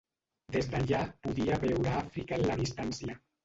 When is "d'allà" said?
0.71-1.03